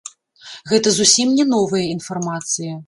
[0.71, 2.73] Гэта зусім не новая інфармацыя.